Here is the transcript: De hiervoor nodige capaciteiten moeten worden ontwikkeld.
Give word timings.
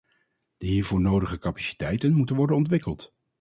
De 0.57 0.65
hiervoor 0.65 1.01
nodige 1.01 1.37
capaciteiten 1.37 2.13
moeten 2.13 2.35
worden 2.35 2.55
ontwikkeld. 2.55 3.13